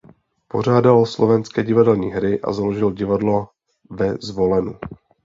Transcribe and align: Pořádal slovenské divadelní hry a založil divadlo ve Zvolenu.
Pořádal 0.47 1.05
slovenské 1.05 1.63
divadelní 1.63 2.09
hry 2.11 2.41
a 2.41 2.53
založil 2.53 2.91
divadlo 2.91 3.47
ve 3.89 4.13
Zvolenu. 4.15 4.73